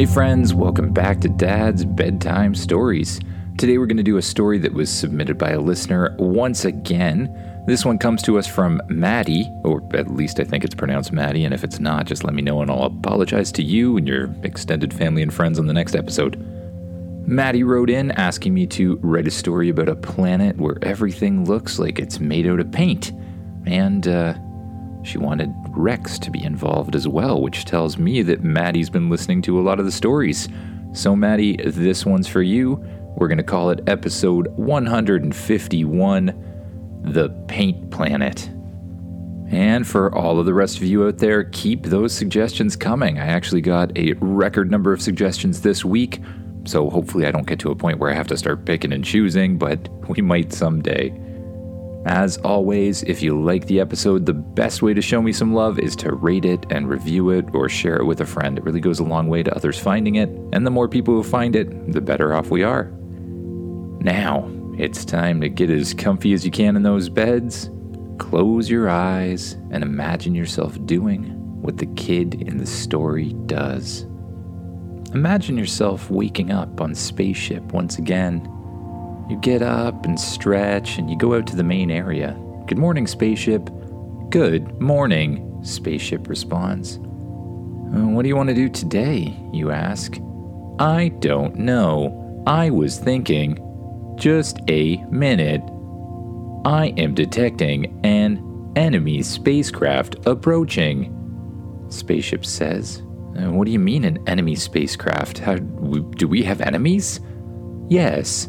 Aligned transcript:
Hey, 0.00 0.06
friends, 0.06 0.54
welcome 0.54 0.94
back 0.94 1.20
to 1.20 1.28
Dad's 1.28 1.84
Bedtime 1.84 2.54
Stories. 2.54 3.20
Today, 3.58 3.76
we're 3.76 3.84
going 3.84 3.98
to 3.98 4.02
do 4.02 4.16
a 4.16 4.22
story 4.22 4.56
that 4.56 4.72
was 4.72 4.88
submitted 4.88 5.36
by 5.36 5.50
a 5.50 5.60
listener 5.60 6.16
once 6.18 6.64
again. 6.64 7.28
This 7.66 7.84
one 7.84 7.98
comes 7.98 8.22
to 8.22 8.38
us 8.38 8.46
from 8.46 8.80
Maaty, 8.88 9.44
or 9.62 9.86
at 9.92 10.10
least 10.10 10.40
I 10.40 10.44
think 10.44 10.64
it's 10.64 10.74
pronounced 10.74 11.12
Maaty, 11.12 11.44
and 11.44 11.52
if 11.52 11.64
it's 11.64 11.80
not, 11.80 12.06
just 12.06 12.24
let 12.24 12.32
me 12.32 12.40
know 12.40 12.62
and 12.62 12.70
I'll 12.70 12.84
apologize 12.84 13.52
to 13.52 13.62
you 13.62 13.98
and 13.98 14.08
your 14.08 14.34
extended 14.42 14.94
family 14.94 15.20
and 15.20 15.34
friends 15.34 15.58
on 15.58 15.66
the 15.66 15.74
next 15.74 15.94
episode. 15.94 16.38
Maaty 17.28 17.62
wrote 17.62 17.90
in 17.90 18.10
asking 18.12 18.54
me 18.54 18.66
to 18.68 18.96
write 19.02 19.26
a 19.26 19.30
story 19.30 19.68
about 19.68 19.90
a 19.90 19.96
planet 19.96 20.56
where 20.56 20.78
everything 20.80 21.44
looks 21.44 21.78
like 21.78 21.98
it's 21.98 22.18
made 22.18 22.46
out 22.46 22.58
of 22.58 22.72
paint. 22.72 23.12
And, 23.66 24.08
uh, 24.08 24.32
she 25.02 25.18
wanted 25.18 25.52
Rex 25.72 26.18
to 26.20 26.30
be 26.30 26.42
involved 26.42 26.94
as 26.94 27.08
well, 27.08 27.40
which 27.40 27.64
tells 27.64 27.96
me 27.96 28.22
that 28.22 28.44
Maaty's 28.44 28.90
been 28.90 29.08
listening 29.08 29.42
to 29.42 29.58
a 29.58 29.62
lot 29.62 29.78
of 29.78 29.84
the 29.84 29.92
stories. 29.92 30.48
So, 30.92 31.14
Maaty, 31.14 31.72
this 31.72 32.04
one's 32.04 32.26
for 32.26 32.42
you. 32.42 32.84
We're 33.16 33.28
going 33.28 33.38
to 33.38 33.44
call 33.44 33.70
it 33.70 33.80
episode 33.86 34.48
151 34.56 37.02
The 37.04 37.28
Paint 37.48 37.90
Planet. 37.90 38.50
And 39.50 39.86
for 39.86 40.14
all 40.14 40.38
of 40.38 40.46
the 40.46 40.54
rest 40.54 40.76
of 40.76 40.84
you 40.84 41.06
out 41.06 41.18
there, 41.18 41.44
keep 41.44 41.84
those 41.84 42.12
suggestions 42.12 42.76
coming. 42.76 43.18
I 43.18 43.26
actually 43.26 43.60
got 43.60 43.96
a 43.98 44.12
record 44.14 44.70
number 44.70 44.92
of 44.92 45.02
suggestions 45.02 45.62
this 45.62 45.84
week, 45.84 46.20
so 46.64 46.88
hopefully 46.88 47.26
I 47.26 47.30
don't 47.30 47.46
get 47.46 47.58
to 47.60 47.70
a 47.70 47.76
point 47.76 47.98
where 47.98 48.10
I 48.10 48.14
have 48.14 48.28
to 48.28 48.36
start 48.36 48.64
picking 48.64 48.92
and 48.92 49.04
choosing, 49.04 49.58
but 49.58 49.88
we 50.08 50.22
might 50.22 50.52
someday. 50.52 51.10
As 52.06 52.38
always, 52.38 53.02
if 53.02 53.20
you 53.20 53.38
like 53.40 53.66
the 53.66 53.78
episode, 53.78 54.24
the 54.24 54.32
best 54.32 54.80
way 54.80 54.94
to 54.94 55.02
show 55.02 55.20
me 55.20 55.32
some 55.32 55.52
love 55.52 55.78
is 55.78 55.94
to 55.96 56.14
rate 56.14 56.46
it 56.46 56.64
and 56.70 56.88
review 56.88 57.28
it 57.30 57.44
or 57.52 57.68
share 57.68 57.96
it 57.96 58.06
with 58.06 58.22
a 58.22 58.26
friend. 58.26 58.56
It 58.56 58.64
really 58.64 58.80
goes 58.80 59.00
a 59.00 59.04
long 59.04 59.28
way 59.28 59.42
to 59.42 59.54
others 59.54 59.78
finding 59.78 60.14
it, 60.14 60.30
and 60.52 60.66
the 60.66 60.70
more 60.70 60.88
people 60.88 61.12
who 61.12 61.22
find 61.22 61.54
it, 61.54 61.92
the 61.92 62.00
better 62.00 62.32
off 62.32 62.48
we 62.50 62.62
are. 62.62 62.90
Now, 64.00 64.50
it's 64.78 65.04
time 65.04 65.42
to 65.42 65.50
get 65.50 65.68
as 65.68 65.92
comfy 65.92 66.32
as 66.32 66.42
you 66.42 66.50
can 66.50 66.74
in 66.74 66.82
those 66.82 67.10
beds. 67.10 67.68
Close 68.18 68.70
your 68.70 68.88
eyes 68.88 69.52
and 69.70 69.82
imagine 69.82 70.34
yourself 70.34 70.78
doing 70.86 71.36
what 71.60 71.76
the 71.76 71.86
kid 71.96 72.40
in 72.40 72.56
the 72.56 72.66
story 72.66 73.34
does. 73.44 74.06
Imagine 75.12 75.58
yourself 75.58 76.10
waking 76.10 76.50
up 76.50 76.80
on 76.80 76.94
spaceship 76.94 77.62
once 77.74 77.98
again 77.98 78.40
you 79.30 79.36
get 79.36 79.62
up 79.62 80.04
and 80.04 80.18
stretch 80.18 80.98
and 80.98 81.08
you 81.08 81.16
go 81.16 81.34
out 81.34 81.46
to 81.46 81.56
the 81.56 81.62
main 81.62 81.90
area. 81.90 82.36
Good 82.66 82.78
morning, 82.78 83.06
spaceship. 83.06 83.70
Good 84.28 84.80
morning, 84.80 85.60
spaceship 85.62 86.28
responds. 86.28 86.96
Uh, 86.96 88.08
what 88.08 88.22
do 88.22 88.28
you 88.28 88.36
want 88.36 88.48
to 88.48 88.54
do 88.54 88.68
today? 88.68 89.36
You 89.52 89.70
ask. 89.70 90.16
I 90.78 91.08
don't 91.20 91.56
know. 91.56 92.42
I 92.46 92.70
was 92.70 92.98
thinking. 92.98 93.66
Just 94.18 94.58
a 94.68 94.96
minute. 95.10 95.62
I 96.64 96.92
am 96.96 97.14
detecting 97.14 98.00
an 98.04 98.72
enemy 98.76 99.22
spacecraft 99.22 100.16
approaching. 100.26 101.16
Spaceship 101.88 102.44
says. 102.44 103.02
Uh, 103.36 103.50
what 103.50 103.64
do 103.66 103.70
you 103.70 103.78
mean, 103.78 104.04
an 104.04 104.18
enemy 104.28 104.56
spacecraft? 104.56 105.38
How, 105.38 105.54
do 105.54 106.28
we 106.28 106.42
have 106.42 106.60
enemies? 106.60 107.20
Yes. 107.88 108.48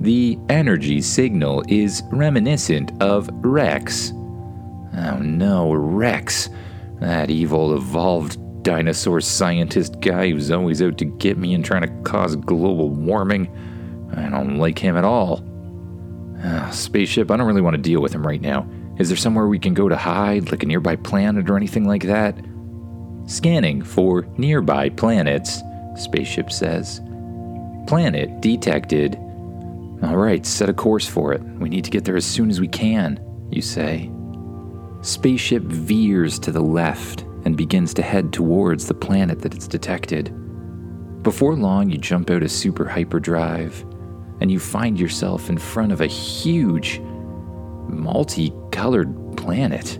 The 0.00 0.38
energy 0.48 1.02
signal 1.02 1.62
is 1.68 2.02
reminiscent 2.10 2.90
of 3.02 3.28
Rex. 3.32 4.12
Oh 4.12 5.18
no, 5.20 5.72
Rex. 5.72 6.48
That 7.00 7.30
evil 7.30 7.76
evolved 7.76 8.38
dinosaur 8.62 9.20
scientist 9.20 10.00
guy 10.00 10.30
who's 10.30 10.50
always 10.50 10.82
out 10.82 10.98
to 10.98 11.04
get 11.04 11.38
me 11.38 11.54
and 11.54 11.64
trying 11.64 11.82
to 11.82 12.02
cause 12.02 12.36
global 12.36 12.88
warming. 12.88 13.48
I 14.16 14.28
don't 14.28 14.58
like 14.58 14.78
him 14.78 14.96
at 14.96 15.04
all. 15.04 15.44
Uh, 16.42 16.70
spaceship, 16.70 17.30
I 17.30 17.36
don't 17.36 17.46
really 17.46 17.60
want 17.60 17.76
to 17.76 17.82
deal 17.82 18.00
with 18.00 18.14
him 18.14 18.26
right 18.26 18.40
now. 18.40 18.68
Is 18.98 19.08
there 19.08 19.16
somewhere 19.16 19.46
we 19.46 19.58
can 19.58 19.74
go 19.74 19.88
to 19.88 19.96
hide, 19.96 20.50
like 20.50 20.62
a 20.62 20.66
nearby 20.66 20.96
planet 20.96 21.48
or 21.48 21.56
anything 21.56 21.86
like 21.86 22.04
that? 22.04 22.36
Scanning 23.26 23.82
for 23.82 24.26
nearby 24.36 24.88
planets, 24.88 25.62
Spaceship 25.96 26.50
says. 26.50 27.00
Planet 27.86 28.40
detected. 28.40 29.18
All 30.02 30.16
right, 30.16 30.46
set 30.46 30.68
a 30.68 30.74
course 30.74 31.06
for 31.06 31.32
it. 31.34 31.42
We 31.42 31.68
need 31.68 31.84
to 31.84 31.90
get 31.90 32.04
there 32.04 32.16
as 32.16 32.24
soon 32.24 32.48
as 32.48 32.60
we 32.60 32.68
can, 32.68 33.20
you 33.50 33.60
say. 33.60 34.10
Spaceship 35.02 35.62
veers 35.62 36.38
to 36.40 36.52
the 36.52 36.62
left 36.62 37.22
and 37.44 37.56
begins 37.56 37.92
to 37.94 38.02
head 38.02 38.32
towards 38.32 38.86
the 38.86 38.94
planet 38.94 39.40
that 39.40 39.54
it's 39.54 39.68
detected. 39.68 40.34
Before 41.22 41.54
long, 41.54 41.90
you 41.90 41.98
jump 41.98 42.30
out 42.30 42.42
of 42.42 42.50
super 42.50 42.86
hyperdrive 42.86 43.84
and 44.40 44.50
you 44.50 44.58
find 44.58 44.98
yourself 44.98 45.50
in 45.50 45.58
front 45.58 45.92
of 45.92 46.00
a 46.00 46.06
huge, 46.06 47.00
multicolored 47.88 49.36
planet. 49.36 49.98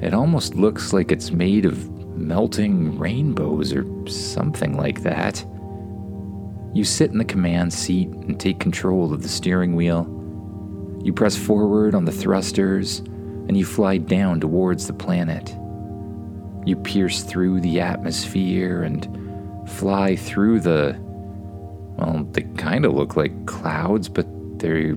It 0.00 0.12
almost 0.12 0.54
looks 0.56 0.92
like 0.92 1.12
it's 1.12 1.30
made 1.30 1.64
of 1.66 1.88
melting 2.16 2.98
rainbows 2.98 3.72
or 3.72 3.84
something 4.08 4.76
like 4.76 5.02
that. 5.02 5.44
You 6.78 6.84
sit 6.84 7.10
in 7.10 7.18
the 7.18 7.24
command 7.24 7.72
seat 7.72 8.06
and 8.06 8.38
take 8.38 8.60
control 8.60 9.12
of 9.12 9.24
the 9.24 9.28
steering 9.28 9.74
wheel. 9.74 10.06
You 11.02 11.12
press 11.12 11.36
forward 11.36 11.92
on 11.92 12.04
the 12.04 12.12
thrusters 12.12 13.00
and 13.00 13.56
you 13.56 13.64
fly 13.64 13.96
down 13.96 14.38
towards 14.38 14.86
the 14.86 14.92
planet. 14.92 15.56
You 16.64 16.76
pierce 16.76 17.24
through 17.24 17.62
the 17.62 17.80
atmosphere 17.80 18.84
and 18.84 19.08
fly 19.68 20.14
through 20.14 20.60
the. 20.60 20.96
Well, 21.96 22.28
they 22.30 22.42
kind 22.56 22.84
of 22.84 22.92
look 22.94 23.16
like 23.16 23.46
clouds, 23.46 24.08
but 24.08 24.28
they're 24.60 24.94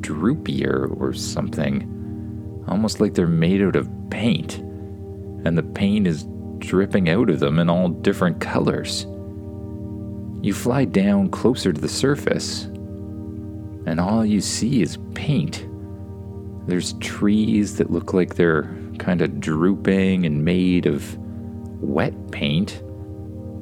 droopier 0.00 0.92
or 1.00 1.12
something. 1.12 2.64
Almost 2.66 2.98
like 2.98 3.14
they're 3.14 3.28
made 3.28 3.62
out 3.62 3.76
of 3.76 3.88
paint. 4.10 4.58
And 4.58 5.56
the 5.56 5.62
paint 5.62 6.08
is 6.08 6.26
dripping 6.58 7.08
out 7.08 7.30
of 7.30 7.38
them 7.38 7.60
in 7.60 7.70
all 7.70 7.90
different 7.90 8.40
colors. 8.40 9.06
You 10.46 10.54
fly 10.54 10.84
down 10.84 11.30
closer 11.30 11.72
to 11.72 11.80
the 11.80 11.88
surface, 11.88 12.66
and 13.84 13.98
all 13.98 14.24
you 14.24 14.40
see 14.40 14.80
is 14.80 14.96
paint. 15.12 15.66
There's 16.68 16.92
trees 17.00 17.78
that 17.78 17.90
look 17.90 18.14
like 18.14 18.36
they're 18.36 18.72
kind 19.00 19.22
of 19.22 19.40
drooping 19.40 20.24
and 20.24 20.44
made 20.44 20.86
of 20.86 21.18
wet 21.82 22.30
paint. 22.30 22.80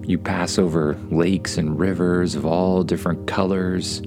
You 0.06 0.18
pass 0.18 0.58
over 0.58 1.00
lakes 1.10 1.56
and 1.56 1.80
rivers 1.80 2.34
of 2.34 2.44
all 2.44 2.82
different 2.82 3.26
colors, 3.26 4.00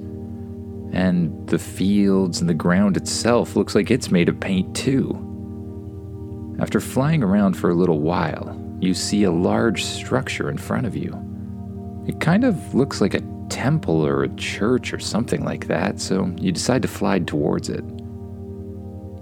and 0.93 1.47
the 1.47 1.57
fields 1.57 2.41
and 2.41 2.47
the 2.47 2.53
ground 2.53 2.95
itself 2.95 3.55
looks 3.55 3.73
like 3.73 3.89
it's 3.89 4.11
made 4.11 4.29
of 4.29 4.39
paint 4.39 4.75
too. 4.75 5.17
After 6.59 6.79
flying 6.79 7.23
around 7.23 7.57
for 7.57 7.71
a 7.71 7.75
little 7.75 8.01
while, 8.01 8.55
you 8.79 8.93
see 8.93 9.23
a 9.23 9.31
large 9.31 9.83
structure 9.83 10.47
in 10.51 10.59
front 10.59 10.85
of 10.85 10.95
you. 10.95 11.23
It 12.07 12.21
kind 12.21 12.45
of 12.45 12.73
looks 12.73 13.01
like 13.01 13.13
a 13.13 13.23
temple 13.49 14.05
or 14.05 14.23
a 14.23 14.35
church 14.35 14.93
or 14.93 14.99
something 14.99 15.43
like 15.43 15.67
that, 15.67 15.99
so 15.99 16.33
you 16.37 16.53
decide 16.53 16.81
to 16.83 16.87
fly 16.87 17.19
towards 17.19 17.67
it. 17.67 17.83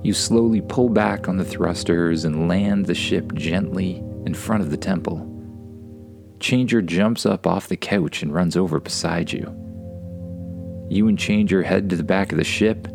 You 0.03 0.13
slowly 0.13 0.62
pull 0.62 0.90
back 0.90 1.28
on 1.28 1.38
the 1.38 1.46
thrusters 1.46 2.25
and 2.25 2.47
land 2.47 2.85
the 2.85 2.94
ship 2.94 3.34
gently 3.34 4.03
in 4.28 4.35
front 4.35 4.62
of 4.62 4.69
the 4.69 4.78
temple. 4.78 5.31
Changer 6.40 6.79
jumps 6.79 7.25
up 7.25 7.47
off 7.47 7.69
the 7.69 7.75
couch 7.75 8.22
and 8.22 8.31
runs 8.31 8.56
over 8.56 8.79
beside 8.79 9.31
you. 9.31 9.46
You 10.88 11.07
and 11.07 11.17
Changer 11.17 11.63
head 11.63 11.90
to 11.90 11.96
the 11.96 12.03
back 12.03 12.31
of 12.31 12.38
the 12.38 12.44
ship. 12.44 12.88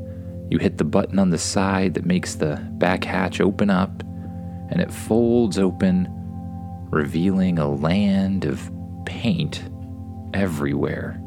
You 0.51 0.59
hit 0.59 0.79
the 0.79 0.85
button 0.85 1.19
on 1.19 1.31
the 1.31 1.39
side 1.39 1.95
that 1.95 2.07
makes 2.07 2.37
the 2.37 2.65
back 2.75 3.03
hatch 3.03 3.41
open 3.41 3.71
up, 3.71 4.03
and 4.71 4.81
it 4.81 4.93
folds 4.93 5.59
open, 5.59 6.09
revealing 6.91 7.59
a 7.59 7.69
land 7.69 8.45
of 8.45 8.71
paint 9.05 9.65
everywhere. 10.35 11.21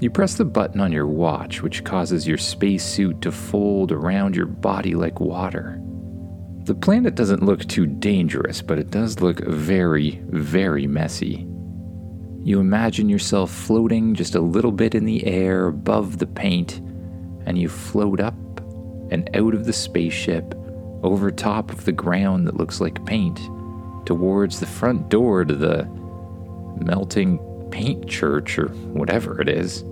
You 0.00 0.10
press 0.10 0.34
the 0.34 0.44
button 0.44 0.80
on 0.80 0.90
your 0.90 1.06
watch, 1.06 1.62
which 1.62 1.84
causes 1.84 2.26
your 2.26 2.38
spacesuit 2.38 3.20
to 3.20 3.30
fold 3.30 3.92
around 3.92 4.34
your 4.34 4.46
body 4.46 4.94
like 4.94 5.20
water. 5.20 5.80
The 6.64 6.74
planet 6.74 7.14
doesn't 7.14 7.44
look 7.44 7.64
too 7.66 7.86
dangerous, 7.86 8.62
but 8.62 8.78
it 8.78 8.90
does 8.90 9.20
look 9.20 9.44
very, 9.44 10.20
very 10.26 10.86
messy. 10.86 11.46
You 12.42 12.58
imagine 12.58 13.08
yourself 13.08 13.52
floating 13.52 14.14
just 14.14 14.34
a 14.34 14.40
little 14.40 14.72
bit 14.72 14.96
in 14.96 15.04
the 15.04 15.24
air 15.24 15.68
above 15.68 16.18
the 16.18 16.26
paint, 16.26 16.78
and 17.46 17.56
you 17.56 17.68
float 17.68 18.18
up 18.18 18.34
and 19.12 19.30
out 19.34 19.54
of 19.54 19.66
the 19.66 19.72
spaceship 19.72 20.54
over 21.04 21.30
top 21.30 21.70
of 21.70 21.84
the 21.84 21.92
ground 21.92 22.48
that 22.48 22.56
looks 22.56 22.80
like 22.80 23.04
paint 23.06 23.38
towards 24.04 24.58
the 24.58 24.66
front 24.66 25.08
door 25.08 25.44
to 25.44 25.54
the 25.54 25.84
melting 26.84 27.38
paint 27.72 28.08
church 28.08 28.58
or 28.58 28.68
whatever 28.68 29.40
it 29.40 29.48
is. 29.48 29.82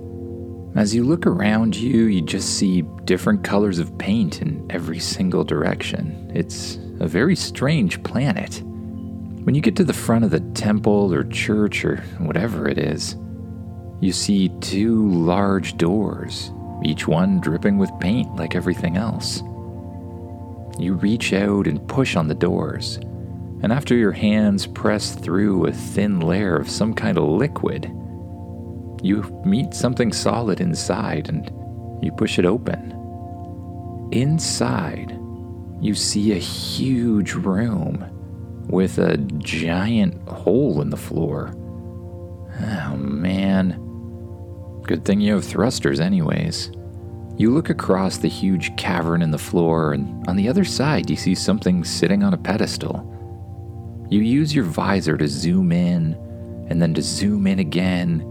As 0.75 0.95
you 0.95 1.03
look 1.03 1.27
around 1.27 1.75
you, 1.75 2.05
you 2.05 2.21
just 2.21 2.57
see 2.57 2.83
different 3.03 3.43
colors 3.43 3.77
of 3.77 3.97
paint 3.97 4.41
in 4.41 4.65
every 4.69 4.99
single 4.99 5.43
direction. 5.43 6.31
It's 6.33 6.77
a 7.01 7.07
very 7.07 7.35
strange 7.35 8.01
planet. 8.03 8.61
When 9.43 9.53
you 9.53 9.59
get 9.59 9.75
to 9.77 9.83
the 9.83 9.91
front 9.91 10.23
of 10.23 10.31
the 10.31 10.39
temple 10.53 11.13
or 11.13 11.25
church 11.25 11.83
or 11.83 11.97
whatever 12.19 12.69
it 12.69 12.77
is, 12.77 13.17
you 13.99 14.13
see 14.13 14.49
two 14.61 15.09
large 15.09 15.75
doors, 15.77 16.51
each 16.85 17.07
one 17.07 17.41
dripping 17.41 17.77
with 17.77 17.91
paint 17.99 18.33
like 18.37 18.55
everything 18.55 18.95
else. 18.95 19.41
You 20.79 20.93
reach 20.93 21.33
out 21.33 21.67
and 21.67 21.85
push 21.87 22.15
on 22.15 22.27
the 22.27 22.35
doors, 22.35 22.97
and 23.63 23.71
after 23.71 23.95
your 23.95 24.11
hands 24.11 24.65
press 24.65 25.15
through 25.15 25.65
a 25.65 25.71
thin 25.71 26.19
layer 26.19 26.55
of 26.55 26.69
some 26.69 26.93
kind 26.93 27.17
of 27.17 27.23
liquid, 27.25 27.85
you 29.03 29.23
meet 29.45 29.73
something 29.73 30.13
solid 30.13 30.61
inside 30.61 31.29
and 31.29 31.51
you 32.03 32.11
push 32.11 32.39
it 32.39 32.45
open. 32.45 32.91
Inside, 34.11 35.17
you 35.79 35.95
see 35.95 36.31
a 36.31 36.37
huge 36.37 37.33
room 37.33 38.05
with 38.67 38.97
a 38.97 39.17
giant 39.17 40.27
hole 40.27 40.81
in 40.81 40.89
the 40.89 40.97
floor. 40.97 41.53
Oh 42.61 42.95
man. 42.97 43.77
Good 44.83 45.05
thing 45.05 45.21
you 45.21 45.33
have 45.33 45.45
thrusters, 45.45 45.99
anyways. 45.99 46.71
You 47.37 47.51
look 47.53 47.69
across 47.69 48.17
the 48.17 48.27
huge 48.27 48.75
cavern 48.75 49.21
in 49.21 49.31
the 49.31 49.37
floor, 49.37 49.93
and 49.93 50.27
on 50.27 50.35
the 50.35 50.49
other 50.49 50.65
side, 50.65 51.09
you 51.09 51.15
see 51.15 51.33
something 51.33 51.83
sitting 51.83 52.23
on 52.23 52.33
a 52.33 52.37
pedestal. 52.37 53.10
You 54.11 54.19
use 54.19 54.53
your 54.53 54.65
visor 54.65 55.17
to 55.17 55.27
zoom 55.27 55.71
in, 55.71 56.13
and 56.69 56.81
then 56.81 56.93
to 56.93 57.01
zoom 57.01 57.47
in 57.47 57.59
again, 57.59 58.21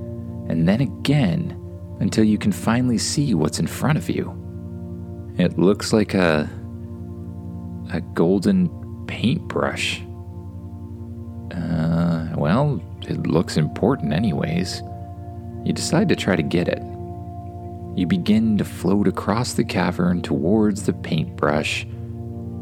and 0.48 0.68
then 0.68 0.80
again, 0.80 1.56
until 2.00 2.22
you 2.24 2.38
can 2.38 2.52
finally 2.52 2.98
see 2.98 3.34
what's 3.34 3.58
in 3.58 3.66
front 3.66 3.98
of 3.98 4.08
you. 4.08 4.36
It 5.38 5.58
looks 5.58 5.92
like 5.92 6.14
a. 6.14 6.48
a 7.92 8.00
golden 8.14 8.68
paintbrush. 9.06 10.02
Uh, 11.52 12.28
well, 12.36 12.80
it 13.08 13.26
looks 13.26 13.56
important, 13.56 14.12
anyways. 14.12 14.82
You 15.64 15.72
decide 15.72 16.08
to 16.10 16.16
try 16.16 16.36
to 16.36 16.42
get 16.42 16.68
it. 16.68 16.82
You 17.96 18.06
begin 18.06 18.56
to 18.58 18.64
float 18.64 19.08
across 19.08 19.54
the 19.54 19.64
cavern 19.64 20.22
towards 20.22 20.84
the 20.84 20.92
paintbrush 20.92 21.86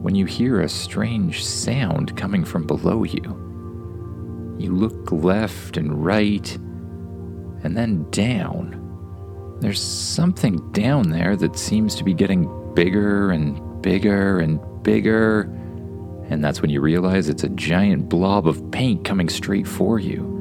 when 0.03 0.15
you 0.15 0.25
hear 0.25 0.61
a 0.61 0.69
strange 0.69 1.45
sound 1.45 2.17
coming 2.17 2.45
from 2.45 2.67
below 2.67 3.05
you. 3.05 3.23
You 4.59 4.75
look 4.75 5.12
left 5.12 5.77
and 5.77 6.05
right, 6.05 6.55
and 7.62 7.77
then 7.77 8.09
down. 8.11 8.85
There's 9.61 9.81
something 9.81 10.56
down 10.73 11.11
there 11.11 11.37
that 11.37 11.59
seems 11.59 11.95
to 11.97 12.05
be 12.05 12.15
getting 12.15 12.49
bigger 12.75 13.31
and 13.31 13.83
bigger 13.83 14.39
and 14.39 14.61
bigger, 14.83 15.43
and 16.29 16.44
that's 16.44 16.61
when 16.61 16.71
you 16.71 16.81
realize 16.81 17.29
it's 17.29 17.44
a 17.44 17.49
giant 17.51 18.09
blob 18.09 18.47
of 18.47 18.71
paint 18.71 19.05
coming 19.05 19.29
straight 19.29 19.67
for 19.67 19.99
you. 19.99 20.37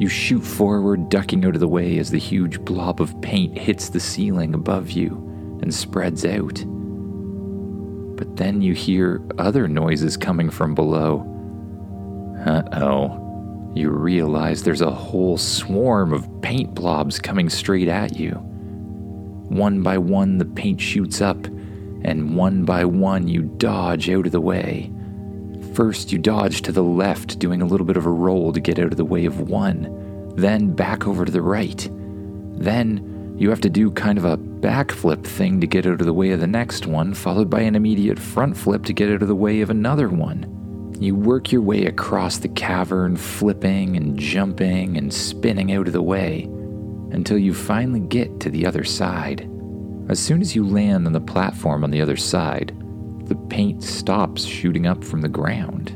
You 0.00 0.08
shoot 0.08 0.40
forward, 0.40 1.08
ducking 1.08 1.44
out 1.44 1.54
of 1.54 1.60
the 1.60 1.68
way 1.68 1.98
as 1.98 2.10
the 2.10 2.18
huge 2.18 2.64
blob 2.64 3.00
of 3.00 3.20
paint 3.20 3.58
hits 3.58 3.90
the 3.90 4.00
ceiling 4.00 4.54
above 4.54 4.90
you 4.90 5.12
and 5.60 5.74
spreads 5.74 6.24
out. 6.24 6.64
But 8.20 8.36
then 8.36 8.60
you 8.60 8.74
hear 8.74 9.22
other 9.38 9.66
noises 9.66 10.18
coming 10.18 10.50
from 10.50 10.74
below. 10.74 11.20
Uh 12.44 12.62
oh. 12.78 13.72
You 13.74 13.88
realize 13.88 14.62
there's 14.62 14.82
a 14.82 14.90
whole 14.90 15.38
swarm 15.38 16.12
of 16.12 16.28
paint 16.42 16.74
blobs 16.74 17.18
coming 17.18 17.48
straight 17.48 17.88
at 17.88 18.18
you. 18.18 18.32
One 19.48 19.82
by 19.82 19.96
one, 19.96 20.36
the 20.36 20.44
paint 20.44 20.82
shoots 20.82 21.22
up, 21.22 21.46
and 21.46 22.36
one 22.36 22.66
by 22.66 22.84
one, 22.84 23.26
you 23.26 23.40
dodge 23.56 24.10
out 24.10 24.26
of 24.26 24.32
the 24.32 24.40
way. 24.42 24.92
First, 25.72 26.12
you 26.12 26.18
dodge 26.18 26.60
to 26.62 26.72
the 26.72 26.84
left, 26.84 27.38
doing 27.38 27.62
a 27.62 27.66
little 27.66 27.86
bit 27.86 27.96
of 27.96 28.04
a 28.04 28.10
roll 28.10 28.52
to 28.52 28.60
get 28.60 28.78
out 28.78 28.92
of 28.92 28.98
the 28.98 29.04
way 29.06 29.24
of 29.24 29.48
one, 29.48 30.34
then 30.36 30.74
back 30.74 31.06
over 31.06 31.24
to 31.24 31.32
the 31.32 31.40
right. 31.40 31.88
Then, 32.58 33.09
you 33.40 33.48
have 33.48 33.62
to 33.62 33.70
do 33.70 33.90
kind 33.92 34.18
of 34.18 34.26
a 34.26 34.36
backflip 34.36 35.24
thing 35.24 35.62
to 35.62 35.66
get 35.66 35.86
out 35.86 35.98
of 35.98 36.06
the 36.06 36.12
way 36.12 36.32
of 36.32 36.40
the 36.40 36.46
next 36.46 36.84
one, 36.84 37.14
followed 37.14 37.48
by 37.48 37.62
an 37.62 37.74
immediate 37.74 38.18
front 38.18 38.54
flip 38.54 38.84
to 38.84 38.92
get 38.92 39.10
out 39.10 39.22
of 39.22 39.28
the 39.28 39.34
way 39.34 39.62
of 39.62 39.70
another 39.70 40.10
one. 40.10 40.94
You 41.00 41.14
work 41.16 41.50
your 41.50 41.62
way 41.62 41.86
across 41.86 42.36
the 42.36 42.50
cavern, 42.50 43.16
flipping 43.16 43.96
and 43.96 44.18
jumping 44.18 44.98
and 44.98 45.10
spinning 45.10 45.72
out 45.72 45.86
of 45.86 45.94
the 45.94 46.02
way 46.02 46.42
until 47.12 47.38
you 47.38 47.54
finally 47.54 48.00
get 48.00 48.40
to 48.40 48.50
the 48.50 48.66
other 48.66 48.84
side. 48.84 49.50
As 50.10 50.20
soon 50.20 50.42
as 50.42 50.54
you 50.54 50.66
land 50.66 51.06
on 51.06 51.14
the 51.14 51.20
platform 51.20 51.82
on 51.82 51.90
the 51.90 52.02
other 52.02 52.18
side, 52.18 52.76
the 53.24 53.36
paint 53.48 53.82
stops 53.82 54.44
shooting 54.44 54.86
up 54.86 55.02
from 55.02 55.22
the 55.22 55.28
ground. 55.30 55.92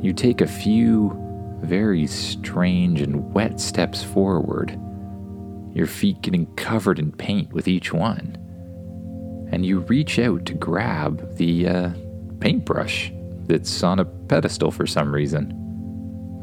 You 0.00 0.12
take 0.12 0.42
a 0.42 0.46
few 0.46 1.12
very 1.60 2.06
strange 2.06 3.00
and 3.00 3.34
wet 3.34 3.58
steps 3.58 4.04
forward 4.04 4.78
your 5.74 5.86
feet 5.86 6.20
getting 6.22 6.46
covered 6.56 6.98
in 6.98 7.12
paint 7.12 7.52
with 7.52 7.68
each 7.68 7.92
one. 7.92 8.36
And 9.50 9.64
you 9.64 9.80
reach 9.80 10.18
out 10.18 10.44
to 10.46 10.54
grab 10.54 11.36
the 11.36 11.68
uh, 11.68 11.90
paintbrush 12.40 13.12
that's 13.46 13.82
on 13.82 13.98
a 13.98 14.04
pedestal 14.04 14.70
for 14.70 14.86
some 14.86 15.12
reason. 15.12 15.54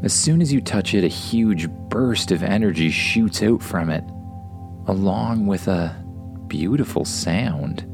As 0.03 0.13
soon 0.13 0.41
as 0.41 0.51
you 0.51 0.61
touch 0.61 0.93
it, 0.93 1.03
a 1.03 1.07
huge 1.07 1.69
burst 1.89 2.31
of 2.31 2.43
energy 2.43 2.89
shoots 2.89 3.41
out 3.41 3.61
from 3.61 3.89
it, 3.89 4.03
along 4.87 5.47
with 5.47 5.67
a 5.67 5.95
beautiful 6.47 7.05
sound, 7.05 7.85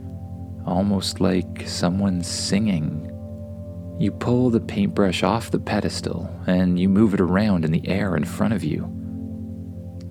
almost 0.65 1.19
like 1.19 1.67
someone 1.67 2.21
singing. 2.21 3.07
You 3.99 4.11
pull 4.11 4.49
the 4.49 4.59
paintbrush 4.59 5.23
off 5.23 5.51
the 5.51 5.59
pedestal 5.59 6.29
and 6.47 6.79
you 6.79 6.89
move 6.89 7.13
it 7.13 7.21
around 7.21 7.65
in 7.65 7.71
the 7.71 7.87
air 7.87 8.15
in 8.15 8.25
front 8.25 8.53
of 8.53 8.63
you. 8.63 9.00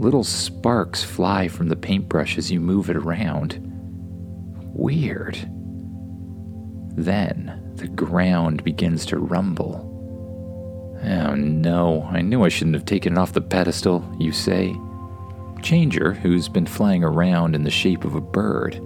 Little 0.01 0.25
sparks 0.25 1.05
fly 1.05 1.47
from 1.49 1.69
the 1.69 1.77
paintbrush 1.77 2.39
as 2.39 2.51
you 2.51 2.59
move 2.59 2.89
it 2.89 2.97
around. 2.97 3.61
Weird. 4.73 5.37
Then 6.97 7.75
the 7.75 7.87
ground 7.87 8.65
begins 8.65 9.05
to 9.07 9.19
rumble. 9.19 9.87
Oh 11.05 11.35
no, 11.35 12.09
I 12.11 12.23
knew 12.23 12.45
I 12.45 12.49
shouldn't 12.49 12.77
have 12.77 12.87
taken 12.87 13.13
it 13.13 13.19
off 13.19 13.35
the 13.35 13.43
pedestal, 13.43 14.03
you 14.19 14.33
say. 14.33 14.75
Changer, 15.61 16.15
who's 16.15 16.49
been 16.49 16.65
flying 16.65 17.05
around 17.05 17.55
in 17.55 17.65
the 17.65 17.71
shape 17.71 18.07
of 18.07 18.15
a 18.15 18.23
bird, 18.23 18.81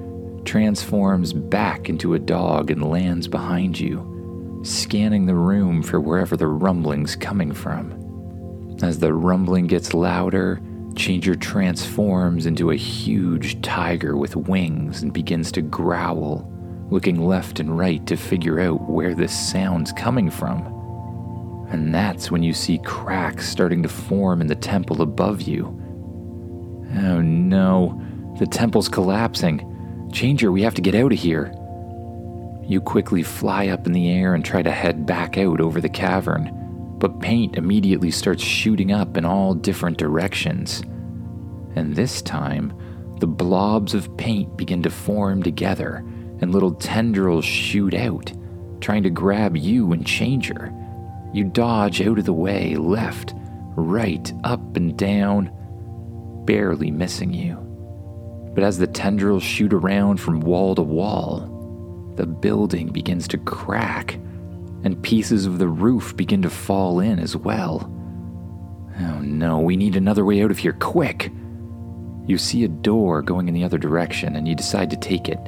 transforms 0.45 1.33
back 1.33 1.89
into 1.89 2.15
a 2.15 2.19
dog 2.19 2.73
and 2.73 2.91
lands 2.91 3.29
behind 3.29 3.79
you, 3.79 4.61
scanning 4.65 5.27
the 5.27 5.37
room 5.37 5.81
for 5.81 6.01
wherever 6.01 6.37
the 6.37 6.49
rumbling's 6.49 7.15
coming 7.15 7.53
from. 7.53 8.77
As 8.83 8.99
the 8.99 9.15
rumbling 9.15 9.69
gets 9.69 9.95
louder, 9.95 10.61
Changer 10.97 11.35
transforms 11.35 12.47
into 12.47 12.71
a 12.71 12.77
huge 12.77 13.61
tiger 13.63 14.17
with 14.17 14.37
wings 14.37 15.03
and 15.03 15.13
begins 15.13 15.51
to 15.53 15.63
growl, 15.63 16.51
looking 16.91 17.27
left 17.27 17.59
and 17.59 17.77
right 17.77 18.07
to 18.07 18.17
figure 18.17 18.61
out 18.61 18.89
where 18.89 19.15
this 19.15 19.33
sound's 19.51 19.93
coming 19.93 20.31
from. 20.31 20.67
And 21.71 21.93
that's 21.93 22.31
when 22.31 22.43
you 22.43 22.53
see 22.53 22.79
cracks 22.79 23.49
starting 23.49 23.83
to 23.83 23.89
form 23.89 24.41
in 24.41 24.47
the 24.47 24.55
temple 24.55 25.03
above 25.03 25.43
you. 25.43 25.67
Oh 26.97 27.21
no, 27.21 28.01
the 28.39 28.47
temple's 28.47 28.89
collapsing. 28.89 30.11
Changer, 30.13 30.53
we 30.53 30.63
have 30.63 30.75
to 30.75 30.83
get 30.83 30.95
out 30.95 31.13
of 31.13 31.19
here. 31.19 31.53
You 32.67 32.81
quickly 32.81 33.23
fly 33.23 33.69
up 33.69 33.87
in 33.87 33.93
the 33.93 34.11
air 34.11 34.35
and 34.35 34.45
try 34.45 34.63
to 34.63 34.71
head 34.71 35.07
back 35.07 35.37
out 35.37 35.61
over 35.61 35.81
the 35.81 35.89
cavern 35.89 36.64
but 37.05 37.21
paint 37.21 37.59
immediately 37.59 38.11
starts 38.11 38.43
shooting 38.43 38.91
up 38.91 39.19
in 39.19 39.27
all 39.27 39.53
different 39.53 39.99
directions. 39.99 40.81
And 41.77 41.95
this 41.95 42.23
time, 42.23 42.73
the 43.21 43.27
blobs 43.27 43.93
of 43.93 44.17
paint 44.17 44.57
begin 44.57 44.83
to 44.85 44.89
form 44.89 45.43
together, 45.43 45.97
and 46.41 46.51
little 46.51 46.73
tendrils 46.73 47.45
shoot 47.45 47.93
out, 47.93 48.33
trying 48.81 49.03
to 49.03 49.11
grab 49.11 49.55
you 49.55 49.93
and 49.93 50.07
Changer. 50.07 50.73
You 51.35 51.45
dodge 51.45 52.01
out 52.01 52.19
of 52.19 52.25
the 52.25 52.33
way, 52.33 52.75
left, 52.77 53.35
right, 53.77 54.33
up, 54.43 54.75
and 54.75 54.97
down, 54.97 55.51
barely 56.47 56.91
missing 56.91 57.35
you. 57.35 57.57
But 58.55 58.65
as 58.65 58.79
the 58.79 58.87
tendrils 58.87 59.43
shoot 59.43 59.75
around 59.75 60.23
from 60.23 60.41
wall 60.41 60.75
to 60.75 60.81
wall, 60.81 62.15
the 62.17 62.25
building 62.25 62.89
begins 62.89 63.29
to 63.29 63.37
crack 63.37 64.19
and 64.85 65.03
pieces 65.03 65.47
of 65.47 65.59
the 65.59 65.69
roof 65.69 66.17
begin 66.17 66.43
to 66.43 66.51
fall 66.51 67.01
in 67.01 67.19
as 67.19 67.35
well. 67.35 67.91
Oh 69.01 69.19
no, 69.21 69.59
we 69.59 69.77
need 69.77 69.97
another 69.97 70.25
way 70.25 70.43
out 70.43 70.51
of 70.51 70.59
here, 70.59 70.75
quick! 70.75 71.33
You 72.27 72.39
see 72.39 72.65
a 72.65 72.69
door 72.69 73.23
going 73.23 73.49
in 73.49 73.55
the 73.55 73.65
other 73.65 73.79
direction 73.79 74.37
and 74.37 74.47
you 74.47 74.55
decide 74.55 74.91
to 74.91 74.97
take 74.97 75.29
it. 75.29 75.41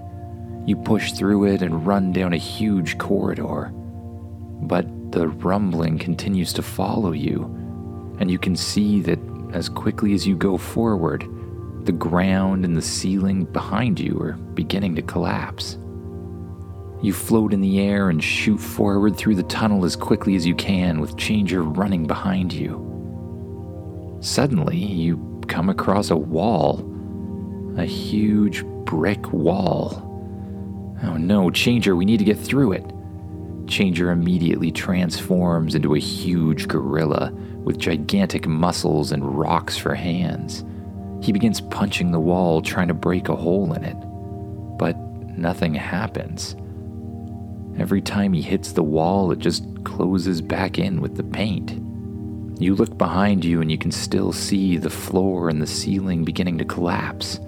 You 0.66 0.76
push 0.76 1.12
through 1.12 1.44
it 1.44 1.62
and 1.62 1.86
run 1.86 2.12
down 2.12 2.32
a 2.32 2.38
huge 2.38 2.98
corridor. 2.98 3.70
But 4.62 5.12
the 5.12 5.28
rumbling 5.28 5.98
continues 5.98 6.52
to 6.54 6.62
follow 6.62 7.12
you, 7.12 7.44
and 8.18 8.30
you 8.30 8.38
can 8.38 8.56
see 8.56 9.00
that 9.02 9.18
as 9.52 9.68
quickly 9.68 10.12
as 10.12 10.26
you 10.26 10.34
go 10.34 10.56
forward, 10.56 11.24
the 11.84 11.92
ground 11.92 12.64
and 12.64 12.76
the 12.76 12.82
ceiling 12.82 13.44
behind 13.44 14.00
you 14.00 14.18
are 14.20 14.32
beginning 14.32 14.96
to 14.96 15.02
collapse. 15.02 15.78
You 17.02 17.12
float 17.12 17.52
in 17.52 17.60
the 17.60 17.80
air 17.80 18.08
and 18.08 18.22
shoot 18.22 18.58
forward 18.58 19.16
through 19.16 19.34
the 19.34 19.42
tunnel 19.44 19.84
as 19.84 19.96
quickly 19.96 20.34
as 20.34 20.46
you 20.46 20.54
can, 20.54 21.00
with 21.00 21.16
Changer 21.16 21.62
running 21.62 22.06
behind 22.06 22.52
you. 22.52 24.18
Suddenly, 24.20 24.78
you 24.78 25.42
come 25.46 25.68
across 25.68 26.10
a 26.10 26.16
wall, 26.16 26.80
a 27.76 27.84
huge 27.84 28.64
brick 28.64 29.32
wall. 29.32 30.02
Oh 31.02 31.16
no, 31.16 31.50
Changer, 31.50 31.94
we 31.94 32.06
need 32.06 32.18
to 32.18 32.24
get 32.24 32.38
through 32.38 32.72
it. 32.72 32.84
Changer 33.66 34.10
immediately 34.10 34.70
transforms 34.70 35.74
into 35.74 35.94
a 35.94 36.00
huge 36.00 36.66
gorilla 36.68 37.32
with 37.64 37.78
gigantic 37.78 38.46
muscles 38.46 39.12
and 39.12 39.38
rocks 39.38 39.76
for 39.76 39.94
hands. 39.94 40.64
He 41.20 41.32
begins 41.32 41.60
punching 41.60 42.12
the 42.12 42.20
wall, 42.20 42.62
trying 42.62 42.88
to 42.88 42.94
break 42.94 43.28
a 43.28 43.36
hole 43.36 43.72
in 43.74 43.84
it. 43.84 43.96
But 44.78 44.96
nothing 45.36 45.74
happens. 45.74 46.56
Every 47.78 48.00
time 48.00 48.32
he 48.32 48.42
hits 48.42 48.72
the 48.72 48.82
wall, 48.82 49.30
it 49.32 49.38
just 49.38 49.64
closes 49.84 50.40
back 50.40 50.78
in 50.78 51.00
with 51.00 51.16
the 51.16 51.24
paint. 51.24 51.72
You 52.58 52.74
look 52.74 52.96
behind 52.96 53.44
you 53.44 53.60
and 53.60 53.70
you 53.70 53.76
can 53.76 53.90
still 53.90 54.32
see 54.32 54.78
the 54.78 54.88
floor 54.88 55.50
and 55.50 55.60
the 55.60 55.66
ceiling 55.66 56.24
beginning 56.24 56.56
to 56.58 56.64
collapse. 56.64 57.38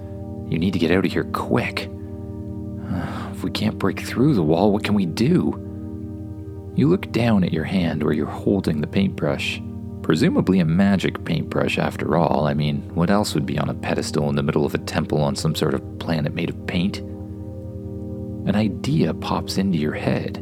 You 0.50 0.58
need 0.58 0.74
to 0.74 0.78
get 0.78 0.90
out 0.90 1.06
of 1.06 1.12
here 1.12 1.24
quick. 1.24 1.90
If 3.38 3.44
we 3.44 3.52
can't 3.52 3.78
break 3.78 4.00
through 4.00 4.34
the 4.34 4.42
wall, 4.42 4.72
what 4.72 4.82
can 4.82 4.94
we 4.94 5.06
do? 5.06 5.52
You 6.74 6.88
look 6.88 7.12
down 7.12 7.44
at 7.44 7.52
your 7.52 7.62
hand 7.62 8.02
where 8.02 8.12
you're 8.12 8.26
holding 8.26 8.80
the 8.80 8.86
paintbrush. 8.88 9.60
Presumably 10.02 10.58
a 10.58 10.64
magic 10.64 11.24
paintbrush, 11.24 11.78
after 11.78 12.16
all. 12.16 12.48
I 12.48 12.54
mean, 12.54 12.82
what 12.96 13.10
else 13.10 13.34
would 13.34 13.46
be 13.46 13.58
on 13.58 13.68
a 13.68 13.74
pedestal 13.74 14.28
in 14.28 14.34
the 14.34 14.42
middle 14.42 14.64
of 14.64 14.74
a 14.74 14.78
temple 14.78 15.20
on 15.20 15.36
some 15.36 15.54
sort 15.54 15.74
of 15.74 15.98
planet 16.00 16.34
made 16.34 16.50
of 16.50 16.66
paint? 16.66 17.00
An 18.48 18.56
idea 18.56 19.12
pops 19.12 19.58
into 19.58 19.76
your 19.76 19.92
head. 19.92 20.38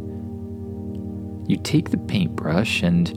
You 1.48 1.56
take 1.56 1.90
the 1.90 1.98
paintbrush 1.98 2.84
and 2.84 3.08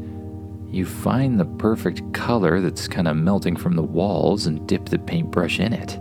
you 0.71 0.83
find 0.83 1.39
the 1.39 1.45
perfect 1.45 2.11
color 2.11 2.59
that's 2.59 2.87
kind 2.87 3.07
of 3.07 3.15
melting 3.15 3.55
from 3.55 3.75
the 3.75 3.83
walls 3.83 4.47
and 4.47 4.67
dip 4.67 4.89
the 4.89 4.97
paintbrush 4.97 5.59
in 5.59 5.73
it. 5.73 5.99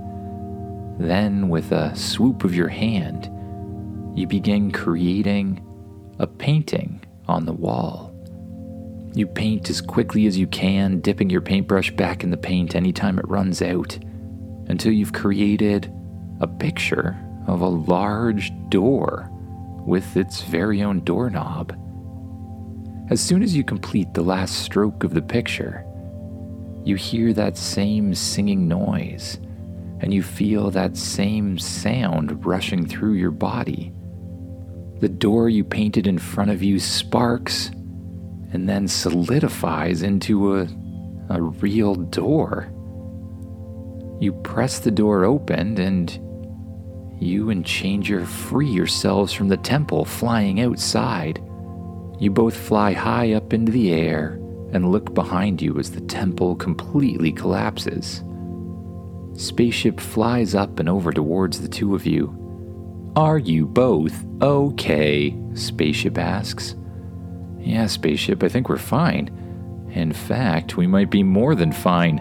Then, 0.98 1.50
with 1.50 1.70
a 1.70 1.94
swoop 1.94 2.44
of 2.44 2.54
your 2.54 2.68
hand, 2.68 3.30
you 4.18 4.26
begin 4.26 4.70
creating 4.70 5.62
a 6.18 6.26
painting 6.26 7.04
on 7.26 7.44
the 7.44 7.52
wall. 7.52 8.14
You 9.14 9.26
paint 9.26 9.68
as 9.68 9.82
quickly 9.82 10.26
as 10.26 10.38
you 10.38 10.46
can, 10.46 11.00
dipping 11.00 11.28
your 11.28 11.42
paintbrush 11.42 11.90
back 11.90 12.24
in 12.24 12.30
the 12.30 12.38
paint 12.38 12.74
anytime 12.74 13.18
it 13.18 13.28
runs 13.28 13.60
out, 13.60 13.98
until 14.66 14.92
you've 14.92 15.12
created 15.12 15.92
a 16.40 16.46
picture 16.46 17.22
of 17.48 17.62
a 17.62 17.68
large 17.68 18.52
door 18.68 19.30
with 19.86 20.16
its 20.16 20.42
very 20.42 20.82
own 20.82 21.00
doorknob. 21.00 21.74
As 23.10 23.22
soon 23.22 23.42
as 23.42 23.56
you 23.56 23.64
complete 23.64 24.12
the 24.12 24.22
last 24.22 24.58
stroke 24.58 25.02
of 25.02 25.14
the 25.14 25.22
picture, 25.22 25.84
you 26.84 26.94
hear 26.94 27.32
that 27.32 27.56
same 27.56 28.14
singing 28.14 28.68
noise 28.68 29.38
and 30.00 30.12
you 30.12 30.22
feel 30.22 30.70
that 30.70 30.96
same 30.96 31.58
sound 31.58 32.44
rushing 32.44 32.86
through 32.86 33.14
your 33.14 33.30
body. 33.30 33.92
The 35.00 35.08
door 35.08 35.48
you 35.48 35.64
painted 35.64 36.06
in 36.06 36.18
front 36.18 36.50
of 36.50 36.62
you 36.62 36.78
sparks 36.78 37.70
and 38.52 38.68
then 38.68 38.86
solidifies 38.88 40.02
into 40.02 40.58
a, 40.58 40.68
a 41.30 41.40
real 41.40 41.94
door. 41.94 42.70
You 44.20 44.32
press 44.32 44.78
the 44.78 44.90
door 44.90 45.24
open 45.24 45.78
and 45.78 46.18
you 47.20 47.50
and 47.50 47.64
Changer 47.64 48.24
free 48.24 48.68
yourselves 48.68 49.32
from 49.32 49.48
the 49.48 49.56
temple, 49.56 50.04
flying 50.04 50.60
outside. 50.60 51.42
You 52.18 52.30
both 52.30 52.56
fly 52.56 52.92
high 52.92 53.32
up 53.32 53.52
into 53.52 53.72
the 53.72 53.92
air 53.92 54.40
and 54.72 54.90
look 54.90 55.14
behind 55.14 55.62
you 55.62 55.78
as 55.78 55.90
the 55.90 56.00
temple 56.02 56.56
completely 56.56 57.32
collapses. 57.32 58.22
Spaceship 59.34 60.00
flies 60.00 60.54
up 60.54 60.78
and 60.78 60.88
over 60.88 61.12
towards 61.12 61.60
the 61.60 61.68
two 61.68 61.94
of 61.94 62.06
you. 62.06 62.34
Are 63.16 63.38
you 63.38 63.66
both 63.66 64.24
okay? 64.42 65.36
Spaceship 65.54 66.18
asks. 66.18 66.74
Yeah, 67.58 67.86
Spaceship, 67.86 68.42
I 68.42 68.48
think 68.48 68.68
we're 68.68 68.78
fine. 68.78 69.30
In 69.92 70.12
fact, 70.12 70.76
we 70.76 70.86
might 70.86 71.10
be 71.10 71.22
more 71.22 71.54
than 71.54 71.72
fine. 71.72 72.18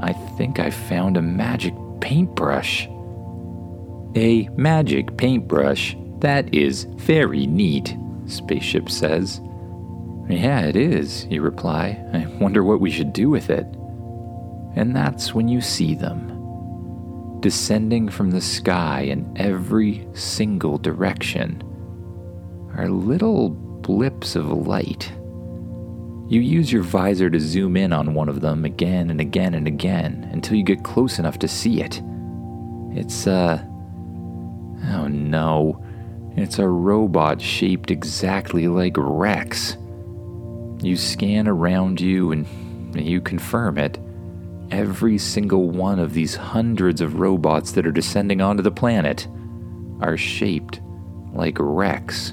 I 0.00 0.12
think 0.36 0.60
I 0.60 0.70
found 0.70 1.16
a 1.16 1.22
magic 1.22 1.74
paintbrush. 2.00 2.88
A 4.16 4.48
magic 4.56 5.16
paintbrush. 5.16 5.96
That 6.18 6.52
is 6.54 6.84
very 6.96 7.46
neat, 7.46 7.96
Spaceship 8.26 8.90
says. 8.90 9.40
Yeah, 10.28 10.60
it 10.60 10.76
is, 10.76 11.26
you 11.26 11.40
reply. 11.40 11.98
I 12.12 12.26
wonder 12.40 12.62
what 12.62 12.80
we 12.80 12.90
should 12.90 13.12
do 13.12 13.30
with 13.30 13.50
it. 13.50 13.66
And 14.76 14.94
that's 14.94 15.34
when 15.34 15.48
you 15.48 15.60
see 15.60 15.94
them. 15.94 17.38
Descending 17.40 18.08
from 18.08 18.30
the 18.30 18.40
sky 18.40 19.02
in 19.02 19.32
every 19.36 20.06
single 20.12 20.76
direction 20.76 21.62
are 22.76 22.88
little 22.88 23.50
blips 23.50 24.36
of 24.36 24.50
light. 24.66 25.12
You 26.28 26.40
use 26.40 26.70
your 26.70 26.82
visor 26.82 27.30
to 27.30 27.40
zoom 27.40 27.76
in 27.76 27.92
on 27.92 28.12
one 28.12 28.28
of 28.28 28.40
them 28.42 28.64
again 28.64 29.08
and 29.08 29.20
again 29.20 29.54
and 29.54 29.66
again 29.66 30.28
until 30.32 30.56
you 30.56 30.62
get 30.62 30.84
close 30.84 31.18
enough 31.18 31.38
to 31.38 31.48
see 31.48 31.80
it. 31.80 32.02
It's, 32.90 33.26
uh, 33.26 33.64
Oh 34.88 35.06
no, 35.06 35.84
it's 36.36 36.58
a 36.58 36.68
robot 36.68 37.40
shaped 37.40 37.90
exactly 37.90 38.68
like 38.68 38.94
Rex. 38.96 39.76
You 40.80 40.96
scan 40.96 41.46
around 41.48 42.00
you 42.00 42.32
and 42.32 42.46
you 42.94 43.20
confirm 43.20 43.76
it. 43.78 43.98
Every 44.70 45.18
single 45.18 45.70
one 45.70 45.98
of 45.98 46.14
these 46.14 46.36
hundreds 46.36 47.00
of 47.00 47.20
robots 47.20 47.72
that 47.72 47.86
are 47.86 47.92
descending 47.92 48.40
onto 48.40 48.62
the 48.62 48.70
planet 48.70 49.26
are 50.00 50.16
shaped 50.16 50.80
like 51.32 51.56
Rex. 51.58 52.32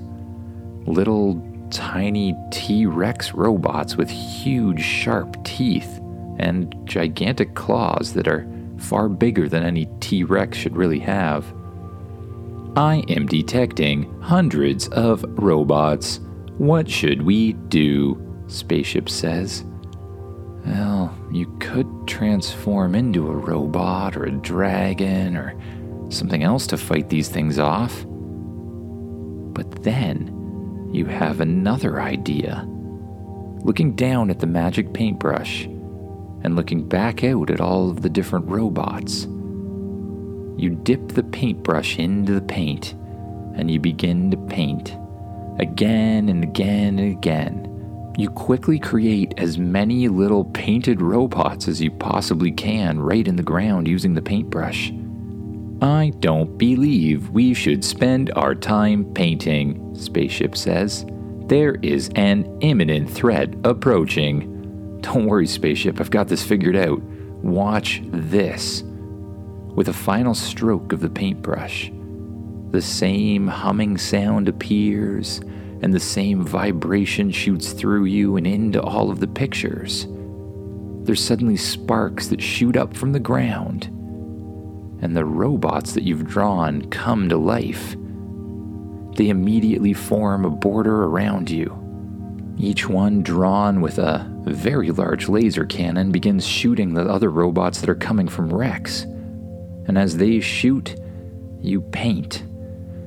Little 0.86 1.42
tiny 1.72 2.36
T 2.52 2.86
Rex 2.86 3.34
robots 3.34 3.98
with 3.98 4.10
huge 4.10 4.82
sharp 4.82 5.44
teeth 5.44 6.00
and 6.38 6.76
gigantic 6.84 7.56
claws 7.56 8.14
that 8.14 8.28
are 8.28 8.48
far 8.78 9.10
bigger 9.10 9.50
than 9.50 9.64
any 9.64 9.88
T 10.00 10.24
Rex 10.24 10.58
should 10.58 10.76
really 10.76 11.00
have. 11.00 11.46
I 12.78 13.06
am 13.08 13.26
detecting 13.26 14.20
hundreds 14.22 14.90
of 14.90 15.24
robots. 15.40 16.20
What 16.58 16.90
should 16.90 17.22
we 17.22 17.54
do? 17.54 18.22
Spaceship 18.48 19.08
says. 19.08 19.64
Well, 20.66 21.18
you 21.32 21.56
could 21.62 21.88
transform 22.06 22.94
into 22.94 23.30
a 23.30 23.36
robot 23.36 24.18
or 24.18 24.26
a 24.26 24.32
dragon 24.32 25.38
or 25.38 25.58
something 26.10 26.44
else 26.44 26.68
to 26.68 26.78
fight 26.78 27.10
these 27.10 27.30
things 27.30 27.60
off. 27.60 28.06
But 29.54 29.84
then 29.84 30.90
you 30.92 31.06
have 31.06 31.40
another 31.40 32.02
idea. 32.02 32.68
Looking 33.64 33.96
down 33.96 34.30
at 34.30 34.40
the 34.40 34.48
magic 34.48 34.92
paintbrush 34.92 35.64
and 35.64 36.58
looking 36.58 36.86
back 36.86 37.24
out 37.24 37.50
at 37.50 37.62
all 37.62 37.90
of 37.90 38.02
the 38.02 38.10
different 38.10 38.50
robots 38.50 39.28
you 40.58 40.72
dip 40.72 41.10
the 41.10 41.24
paintbrush 41.24 42.00
into 42.00 42.34
the 42.34 42.42
paint 42.42 42.94
and 43.56 43.70
you 43.72 43.80
begin 43.80 44.32
to 44.32 44.38
paint 44.38 44.98
again 45.60 46.30
and 46.30 46.44
again 46.44 47.00
and 47.00 47.12
again. 47.12 47.72
You 48.18 48.30
quickly 48.30 48.80
create 48.80 49.34
as 49.38 49.58
many 49.58 50.08
little 50.08 50.46
painted 50.46 51.02
robots 51.02 51.68
as 51.68 51.82
you 51.82 51.92
possibly 51.92 52.52
can 52.52 53.00
right 53.00 53.28
in 53.28 53.36
the 53.36 53.44
ground 53.44 53.88
using 53.88 54.14
the 54.14 54.22
paintbrush. 54.22 54.92
I 55.82 56.14
don't 56.20 56.58
believe 56.58 57.30
we 57.32 57.54
should 57.54 57.84
spend 57.84 58.32
our 58.36 58.56
time 58.56 59.04
painting, 59.14 59.94
Spaceship 59.96 60.56
says. 60.56 61.06
There 61.48 61.76
is 61.82 62.10
an 62.16 62.58
imminent 62.62 63.10
threat 63.10 63.54
approaching. 63.66 65.02
Don't 65.02 65.26
worry, 65.26 65.48
Spaceship, 65.48 66.00
I've 66.00 66.10
got 66.10 66.30
this 66.30 66.44
figured 66.44 66.78
out. 66.78 67.02
Watch 67.44 68.02
this. 68.06 68.84
With 69.76 69.90
a 69.90 69.94
final 69.94 70.34
stroke 70.34 70.94
of 70.94 71.02
the 71.02 71.10
paintbrush, 71.10 71.92
the 72.72 72.82
same 72.82 73.46
humming 73.48 73.98
sound 73.98 74.48
appears, 74.48 75.42
and 75.82 75.94
the 75.94 76.00
same 76.00 76.44
vibration 76.44 77.30
shoots 77.30 77.74
through 77.74 78.06
you 78.06 78.38
and 78.38 78.48
into 78.48 78.82
all 78.82 79.12
of 79.12 79.20
the 79.20 79.28
pictures. 79.28 80.08
There's 81.04 81.22
suddenly 81.22 81.58
sparks 81.58 82.28
that 82.28 82.42
shoot 82.42 82.78
up 82.78 82.96
from 82.96 83.12
the 83.12 83.20
ground, 83.20 83.88
and 85.02 85.14
the 85.14 85.26
robots 85.26 85.92
that 85.92 86.04
you've 86.04 86.26
drawn 86.26 86.90
come 86.90 87.28
to 87.28 87.36
life. 87.36 87.98
They 89.18 89.28
immediately 89.28 89.92
form 89.92 90.46
a 90.46 90.50
border 90.50 91.04
around 91.04 91.50
you. 91.50 91.78
Each 92.58 92.88
one 92.88 93.24
drawn 93.24 93.82
with 93.82 94.00
a 94.00 94.26
very 94.46 94.92
large 94.92 95.28
laser 95.28 95.66
cannon 95.66 96.14
begins 96.14 96.48
shooting 96.48 96.94
the 96.94 97.10
other 97.10 97.30
robots 97.30 97.82
that 97.82 97.90
are 97.90 97.96
coming 97.96 98.30
from 98.30 98.54
Rex 98.54 99.06
and 99.88 99.98
as 99.98 100.18
they 100.18 100.40
shoot, 100.40 100.96
you 101.62 101.82
paint. 101.82 102.44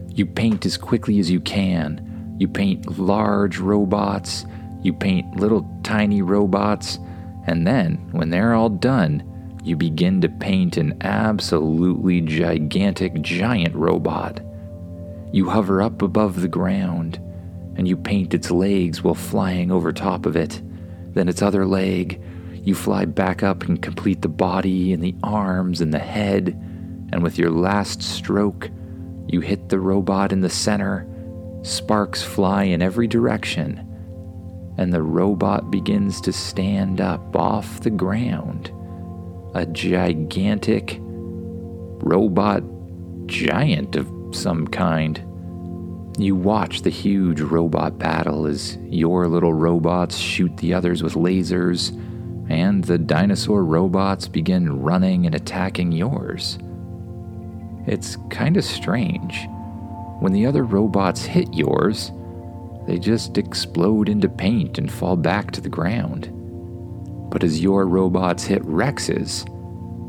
You 0.08 0.26
paint 0.26 0.66
as 0.66 0.76
quickly 0.76 1.18
as 1.18 1.30
you 1.30 1.40
can. 1.40 2.36
You 2.38 2.48
paint 2.48 2.98
large 2.98 3.58
robots, 3.58 4.46
you 4.82 4.92
paint 4.92 5.36
little 5.36 5.68
tiny 5.82 6.22
robots, 6.22 6.98
and 7.46 7.66
then, 7.66 8.08
when 8.12 8.30
they're 8.30 8.54
all 8.54 8.68
done, 8.68 9.22
you 9.64 9.76
begin 9.76 10.20
to 10.20 10.28
paint 10.28 10.76
an 10.76 10.96
absolutely 11.02 12.20
gigantic 12.20 13.20
giant 13.22 13.74
robot. 13.74 14.40
You 15.32 15.48
hover 15.48 15.82
up 15.82 16.02
above 16.02 16.40
the 16.40 16.48
ground, 16.48 17.20
and 17.76 17.86
you 17.86 17.96
paint 17.96 18.34
its 18.34 18.50
legs 18.50 19.02
while 19.02 19.14
flying 19.14 19.70
over 19.70 19.92
top 19.92 20.26
of 20.26 20.36
it. 20.36 20.60
Then 21.14 21.28
its 21.28 21.42
other 21.42 21.66
leg, 21.66 22.22
you 22.68 22.74
fly 22.74 23.06
back 23.06 23.42
up 23.42 23.62
and 23.62 23.80
complete 23.80 24.20
the 24.20 24.28
body 24.28 24.92
and 24.92 25.02
the 25.02 25.14
arms 25.22 25.80
and 25.80 25.92
the 25.92 25.98
head, 25.98 26.48
and 27.10 27.22
with 27.22 27.38
your 27.38 27.50
last 27.50 28.02
stroke, 28.02 28.68
you 29.26 29.40
hit 29.40 29.70
the 29.70 29.80
robot 29.80 30.32
in 30.32 30.42
the 30.42 30.50
center. 30.50 31.08
Sparks 31.62 32.22
fly 32.22 32.64
in 32.64 32.82
every 32.82 33.06
direction, 33.06 33.78
and 34.76 34.92
the 34.92 35.02
robot 35.02 35.70
begins 35.70 36.20
to 36.20 36.30
stand 36.30 37.00
up 37.00 37.34
off 37.34 37.80
the 37.80 37.90
ground. 37.90 38.70
A 39.54 39.64
gigantic 39.64 40.98
robot 41.00 42.62
giant 43.26 43.96
of 43.96 44.12
some 44.32 44.68
kind. 44.68 45.18
You 46.18 46.36
watch 46.36 46.82
the 46.82 46.90
huge 46.90 47.40
robot 47.40 47.98
battle 47.98 48.44
as 48.44 48.76
your 48.82 49.26
little 49.26 49.54
robots 49.54 50.18
shoot 50.18 50.54
the 50.58 50.74
others 50.74 51.02
with 51.02 51.14
lasers, 51.14 51.98
and 52.48 52.84
the 52.84 52.98
dinosaur 52.98 53.64
robots 53.64 54.28
begin 54.28 54.80
running 54.80 55.26
and 55.26 55.34
attacking 55.34 55.92
yours. 55.92 56.58
It's 57.86 58.16
kinda 58.30 58.62
strange. 58.62 59.48
When 60.20 60.32
the 60.32 60.46
other 60.46 60.64
robots 60.64 61.24
hit 61.24 61.52
yours, 61.54 62.10
they 62.86 62.98
just 62.98 63.38
explode 63.38 64.08
into 64.08 64.28
paint 64.28 64.78
and 64.78 64.90
fall 64.90 65.16
back 65.16 65.50
to 65.52 65.60
the 65.60 65.68
ground. 65.68 66.30
But 67.30 67.44
as 67.44 67.62
your 67.62 67.86
robots 67.86 68.44
hit 68.44 68.64
Rex's, 68.64 69.44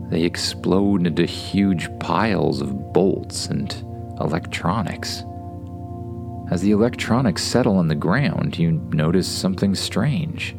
they 0.10 0.24
explode 0.24 1.06
into 1.06 1.26
huge 1.26 1.88
piles 2.00 2.62
of 2.62 2.94
bolts 2.94 3.48
and 3.48 3.72
electronics. 4.20 5.24
As 6.50 6.62
the 6.62 6.72
electronics 6.72 7.44
settle 7.44 7.78
on 7.78 7.88
the 7.88 7.96
ground, 7.96 8.58
you 8.58 8.72
notice 8.92 9.28
something 9.28 9.76
strange. 9.76 10.56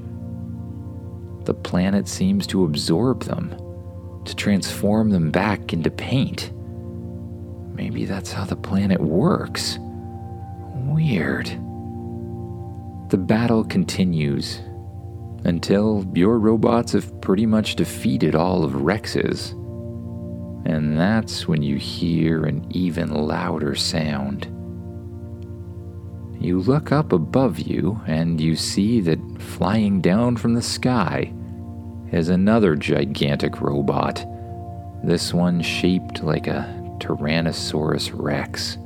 The 1.50 1.54
planet 1.54 2.06
seems 2.06 2.46
to 2.46 2.64
absorb 2.64 3.24
them, 3.24 3.50
to 4.24 4.36
transform 4.36 5.10
them 5.10 5.32
back 5.32 5.72
into 5.72 5.90
paint. 5.90 6.52
Maybe 7.74 8.04
that's 8.04 8.30
how 8.30 8.44
the 8.44 8.54
planet 8.54 9.00
works. 9.00 9.76
Weird. 10.86 11.48
The 13.08 13.18
battle 13.18 13.64
continues 13.64 14.60
until 15.42 16.06
your 16.14 16.38
robots 16.38 16.92
have 16.92 17.20
pretty 17.20 17.46
much 17.46 17.74
defeated 17.74 18.36
all 18.36 18.62
of 18.62 18.82
Rex's. 18.82 19.50
And 20.66 20.96
that's 20.96 21.48
when 21.48 21.64
you 21.64 21.78
hear 21.78 22.44
an 22.44 22.64
even 22.70 23.12
louder 23.12 23.74
sound. 23.74 24.44
You 26.40 26.60
look 26.60 26.92
up 26.92 27.12
above 27.12 27.58
you 27.58 28.00
and 28.06 28.40
you 28.40 28.54
see 28.54 29.00
that 29.00 29.18
flying 29.42 30.00
down 30.00 30.36
from 30.36 30.54
the 30.54 30.62
sky 30.62 31.34
is 32.12 32.28
another 32.28 32.76
gigantic 32.76 33.60
robot, 33.60 34.24
this 35.02 35.32
one 35.32 35.62
shaped 35.62 36.22
like 36.22 36.46
a 36.46 36.68
Tyrannosaurus 36.98 38.10
Rex. 38.12 38.78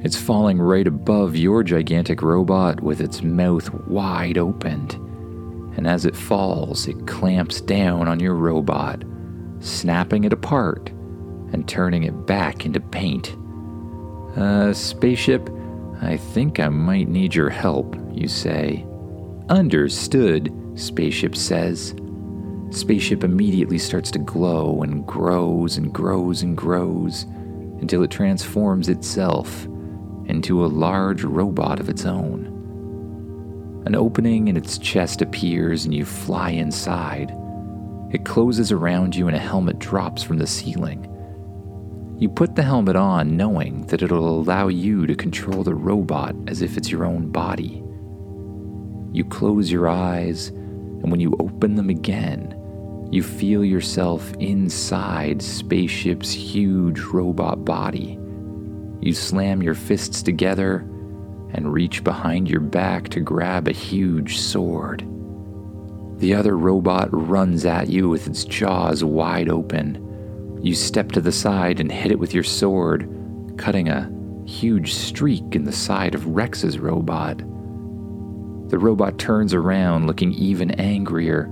It's 0.00 0.16
falling 0.16 0.60
right 0.60 0.86
above 0.86 1.34
your 1.34 1.62
gigantic 1.62 2.22
robot 2.22 2.80
with 2.80 3.00
its 3.00 3.22
mouth 3.22 3.72
wide 3.88 4.38
opened. 4.38 4.94
And 5.76 5.86
as 5.86 6.04
it 6.04 6.14
falls, 6.14 6.86
it 6.86 7.06
clamps 7.06 7.60
down 7.60 8.06
on 8.06 8.20
your 8.20 8.34
robot, 8.34 9.02
snapping 9.60 10.24
it 10.24 10.32
apart 10.32 10.90
and 11.52 11.66
turning 11.66 12.04
it 12.04 12.26
back 12.26 12.66
into 12.66 12.80
paint. 12.80 13.36
Uh, 14.36 14.72
spaceship, 14.72 15.48
I 16.02 16.16
think 16.16 16.60
I 16.60 16.68
might 16.68 17.08
need 17.08 17.34
your 17.34 17.50
help, 17.50 17.96
you 18.12 18.28
say. 18.28 18.84
Understood, 19.48 20.52
Spaceship 20.74 21.36
says. 21.36 21.94
Spaceship 22.70 23.22
immediately 23.22 23.78
starts 23.78 24.10
to 24.12 24.18
glow 24.18 24.82
and 24.82 25.06
grows 25.06 25.76
and 25.76 25.92
grows 25.92 26.42
and 26.42 26.56
grows 26.56 27.24
until 27.80 28.02
it 28.02 28.10
transforms 28.10 28.88
itself 28.88 29.64
into 30.26 30.64
a 30.64 30.66
large 30.66 31.22
robot 31.22 31.78
of 31.78 31.88
its 31.88 32.04
own. 32.04 32.50
An 33.86 33.94
opening 33.94 34.48
in 34.48 34.56
its 34.56 34.78
chest 34.78 35.20
appears 35.20 35.84
and 35.84 35.94
you 35.94 36.04
fly 36.04 36.50
inside. 36.50 37.30
It 38.12 38.24
closes 38.24 38.72
around 38.72 39.14
you 39.14 39.26
and 39.26 39.36
a 39.36 39.40
helmet 39.40 39.78
drops 39.78 40.22
from 40.22 40.38
the 40.38 40.46
ceiling. 40.46 41.10
You 42.18 42.28
put 42.28 42.56
the 42.56 42.62
helmet 42.62 42.96
on 42.96 43.36
knowing 43.36 43.86
that 43.88 44.02
it'll 44.02 44.40
allow 44.40 44.68
you 44.68 45.06
to 45.06 45.14
control 45.14 45.62
the 45.62 45.74
robot 45.74 46.34
as 46.46 46.62
if 46.62 46.76
it's 46.76 46.90
your 46.90 47.04
own 47.04 47.30
body. 47.30 47.84
You 49.12 49.24
close 49.24 49.70
your 49.70 49.88
eyes, 49.88 50.50
and 51.04 51.10
when 51.10 51.20
you 51.20 51.36
open 51.38 51.74
them 51.74 51.90
again, 51.90 52.58
you 53.12 53.22
feel 53.22 53.62
yourself 53.62 54.32
inside 54.40 55.42
Spaceship's 55.42 56.32
huge 56.32 56.98
robot 57.00 57.62
body. 57.62 58.18
You 59.02 59.12
slam 59.12 59.62
your 59.62 59.74
fists 59.74 60.22
together 60.22 60.78
and 61.52 61.70
reach 61.70 62.02
behind 62.02 62.48
your 62.48 62.62
back 62.62 63.10
to 63.10 63.20
grab 63.20 63.68
a 63.68 63.72
huge 63.72 64.38
sword. 64.38 65.06
The 66.20 66.34
other 66.34 66.56
robot 66.56 67.10
runs 67.12 67.66
at 67.66 67.90
you 67.90 68.08
with 68.08 68.26
its 68.26 68.44
jaws 68.44 69.04
wide 69.04 69.50
open. 69.50 70.58
You 70.62 70.74
step 70.74 71.12
to 71.12 71.20
the 71.20 71.32
side 71.32 71.80
and 71.80 71.92
hit 71.92 72.12
it 72.12 72.18
with 72.18 72.32
your 72.32 72.44
sword, 72.44 73.06
cutting 73.58 73.90
a 73.90 74.10
huge 74.46 74.94
streak 74.94 75.54
in 75.54 75.64
the 75.64 75.72
side 75.72 76.14
of 76.14 76.28
Rex's 76.28 76.78
robot. 76.78 77.42
The 78.68 78.78
robot 78.78 79.18
turns 79.18 79.54
around 79.54 80.06
looking 80.06 80.32
even 80.32 80.72
angrier, 80.72 81.44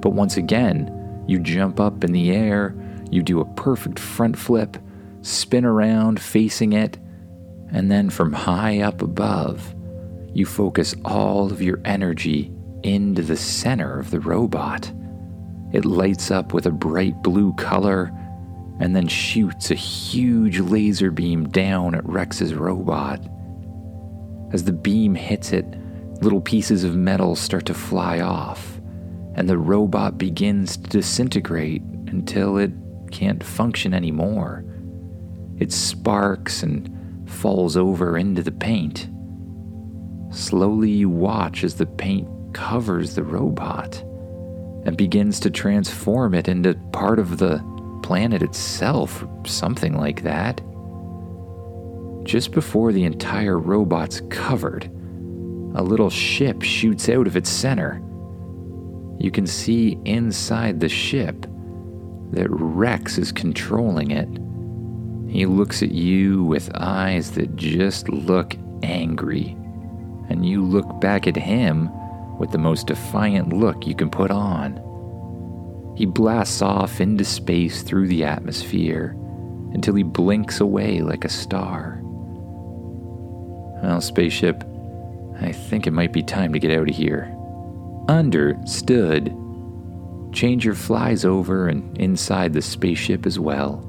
but 0.00 0.10
once 0.10 0.36
again, 0.36 1.24
you 1.26 1.38
jump 1.38 1.80
up 1.80 2.04
in 2.04 2.12
the 2.12 2.30
air, 2.30 2.74
you 3.10 3.22
do 3.22 3.40
a 3.40 3.54
perfect 3.54 3.98
front 3.98 4.36
flip, 4.36 4.76
spin 5.22 5.64
around 5.64 6.20
facing 6.20 6.72
it, 6.72 6.98
and 7.70 7.90
then 7.90 8.10
from 8.10 8.32
high 8.32 8.80
up 8.80 9.02
above, 9.02 9.74
you 10.32 10.46
focus 10.46 10.94
all 11.04 11.50
of 11.50 11.62
your 11.62 11.80
energy 11.84 12.52
into 12.82 13.22
the 13.22 13.36
center 13.36 13.98
of 13.98 14.10
the 14.10 14.20
robot. 14.20 14.92
It 15.72 15.84
lights 15.84 16.30
up 16.30 16.52
with 16.52 16.66
a 16.66 16.70
bright 16.70 17.22
blue 17.22 17.52
color 17.54 18.12
and 18.78 18.94
then 18.94 19.08
shoots 19.08 19.70
a 19.70 19.74
huge 19.74 20.60
laser 20.60 21.10
beam 21.10 21.48
down 21.48 21.94
at 21.94 22.06
Rex's 22.06 22.54
robot. 22.54 23.20
As 24.52 24.64
the 24.64 24.72
beam 24.72 25.14
hits 25.14 25.52
it, 25.52 25.66
little 26.22 26.40
pieces 26.40 26.84
of 26.84 26.96
metal 26.96 27.36
start 27.36 27.66
to 27.66 27.74
fly 27.74 28.20
off 28.20 28.76
and 29.36 29.48
the 29.48 29.58
robot 29.58 30.16
begins 30.16 30.78
to 30.78 30.88
disintegrate 30.88 31.82
until 32.08 32.56
it 32.56 32.72
can't 33.10 33.44
function 33.44 33.92
anymore. 33.92 34.64
It 35.58 35.70
sparks 35.70 36.62
and 36.62 36.90
falls 37.28 37.76
over 37.76 38.16
into 38.16 38.42
the 38.42 38.52
paint. 38.52 39.10
Slowly, 40.30 40.90
you 40.90 41.10
watch 41.10 41.64
as 41.64 41.74
the 41.74 41.86
paint 41.86 42.28
covers 42.54 43.14
the 43.14 43.22
robot 43.22 44.02
and 44.86 44.96
begins 44.96 45.38
to 45.40 45.50
transform 45.50 46.34
it 46.34 46.48
into 46.48 46.74
part 46.92 47.18
of 47.18 47.36
the 47.36 47.58
planet 48.02 48.42
itself, 48.42 49.22
or 49.22 49.46
something 49.46 49.98
like 49.98 50.22
that. 50.22 50.62
Just 52.24 52.52
before 52.52 52.92
the 52.92 53.04
entire 53.04 53.58
robot's 53.58 54.22
covered, 54.30 54.90
a 55.76 55.82
little 55.82 56.10
ship 56.10 56.62
shoots 56.62 57.08
out 57.08 57.26
of 57.26 57.36
its 57.36 57.48
center 57.48 58.02
you 59.18 59.30
can 59.30 59.46
see 59.46 59.98
inside 60.04 60.80
the 60.80 60.88
ship 60.88 61.46
that 62.32 62.48
Rex 62.50 63.18
is 63.18 63.32
controlling 63.32 64.10
it. 64.10 64.28
He 65.32 65.46
looks 65.46 65.82
at 65.82 65.90
you 65.90 66.44
with 66.44 66.70
eyes 66.76 67.32
that 67.32 67.56
just 67.56 68.08
look 68.08 68.56
angry, 68.82 69.56
and 70.28 70.46
you 70.46 70.62
look 70.62 71.00
back 71.00 71.26
at 71.26 71.36
him 71.36 71.90
with 72.38 72.50
the 72.50 72.58
most 72.58 72.88
defiant 72.88 73.52
look 73.52 73.86
you 73.86 73.94
can 73.94 74.10
put 74.10 74.30
on. 74.30 74.82
He 75.96 76.04
blasts 76.04 76.60
off 76.60 77.00
into 77.00 77.24
space 77.24 77.82
through 77.82 78.08
the 78.08 78.24
atmosphere 78.24 79.16
until 79.72 79.94
he 79.94 80.02
blinks 80.02 80.60
away 80.60 81.00
like 81.00 81.24
a 81.24 81.30
star. 81.30 82.00
Well, 83.82 84.00
spaceship, 84.00 84.62
I 85.40 85.52
think 85.52 85.86
it 85.86 85.92
might 85.92 86.12
be 86.12 86.22
time 86.22 86.52
to 86.52 86.58
get 86.58 86.70
out 86.70 86.88
of 86.88 86.94
here. 86.94 87.34
Understood. 88.08 89.36
Changer 90.32 90.74
flies 90.74 91.24
over 91.24 91.68
and 91.68 91.96
inside 91.98 92.52
the 92.52 92.62
spaceship 92.62 93.26
as 93.26 93.38
well. 93.38 93.82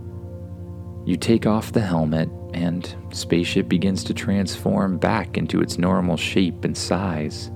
You 1.05 1.15
take 1.15 1.45
off 1.45 1.71
the 1.71 1.81
helmet 1.81 2.29
and 2.53 2.95
spaceship 3.11 3.69
begins 3.69 4.03
to 4.05 4.13
transform 4.13 4.97
back 4.97 5.37
into 5.37 5.61
its 5.61 5.77
normal 5.77 6.17
shape 6.17 6.65
and 6.65 6.77
size. 6.77 7.51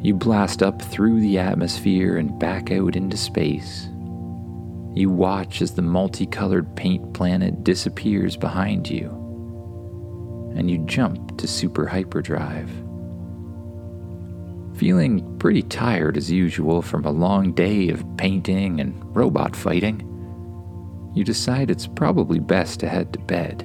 You 0.00 0.14
blast 0.14 0.62
up 0.62 0.80
through 0.80 1.20
the 1.20 1.38
atmosphere 1.38 2.16
and 2.16 2.38
back 2.38 2.70
out 2.70 2.94
into 2.94 3.16
space. 3.16 3.88
You 4.94 5.10
watch 5.10 5.62
as 5.62 5.72
the 5.72 5.82
multicolored 5.82 6.76
paint 6.76 7.12
planet 7.12 7.64
disappears 7.64 8.36
behind 8.36 8.88
you, 8.88 9.08
and 10.56 10.70
you 10.70 10.78
jump 10.86 11.38
to 11.38 11.48
super 11.48 11.86
hyperdrive. 11.86 12.70
Feeling 14.76 15.38
pretty 15.38 15.62
tired 15.62 16.18
as 16.18 16.30
usual 16.30 16.82
from 16.82 17.06
a 17.06 17.10
long 17.10 17.52
day 17.52 17.88
of 17.88 18.04
painting 18.18 18.78
and 18.78 19.02
robot 19.16 19.56
fighting, 19.56 20.02
you 21.14 21.24
decide 21.24 21.70
it's 21.70 21.86
probably 21.86 22.38
best 22.38 22.80
to 22.80 22.88
head 22.88 23.10
to 23.14 23.18
bed. 23.20 23.62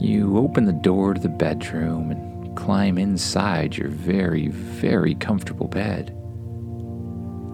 You 0.00 0.38
open 0.38 0.64
the 0.64 0.72
door 0.72 1.14
to 1.14 1.20
the 1.20 1.28
bedroom 1.28 2.10
and 2.10 2.56
climb 2.56 2.98
inside 2.98 3.76
your 3.76 3.90
very, 3.90 4.48
very 4.48 5.14
comfortable 5.14 5.68
bed. 5.68 6.10